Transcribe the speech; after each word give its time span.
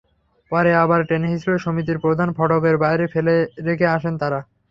পরে 0.51 0.71
আবার 0.83 0.99
টেনেহিঁচড়ে 1.09 1.57
সমিতির 1.65 1.97
প্রধান 1.99 2.29
ফটকের 2.37 2.75
বাইরে 2.83 3.05
ফেলে 3.13 3.35
রেখে 3.67 3.87
আসেন 3.95 4.13
তাঁরা। 4.21 4.39